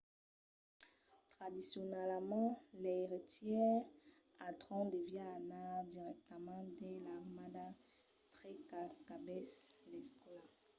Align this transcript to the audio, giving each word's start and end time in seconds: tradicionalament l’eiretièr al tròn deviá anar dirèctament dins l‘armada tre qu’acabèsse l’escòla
tradicionalament 1.33 2.51
l’eiretièr 2.81 3.75
al 4.45 4.53
tròn 4.61 4.85
deviá 4.93 5.27
anar 5.39 5.75
dirèctament 5.93 6.65
dins 6.77 6.99
l‘armada 7.07 7.65
tre 8.35 8.49
qu’acabèsse 8.67 9.59
l’escòla 9.91 10.47